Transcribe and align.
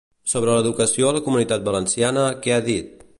Sobre 0.31 0.55
l'educació 0.59 1.09
a 1.11 1.15
la 1.17 1.21
Comunitat 1.27 1.69
Valenciana, 1.69 2.25
què 2.47 2.57
ha 2.57 2.61
dit? 2.73 2.97